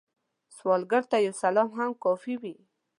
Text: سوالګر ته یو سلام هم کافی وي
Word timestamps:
سوالګر 0.57 1.03
ته 1.11 1.17
یو 1.25 1.33
سلام 1.43 1.69
هم 1.77 1.91
کافی 2.03 2.33
وي 2.41 2.55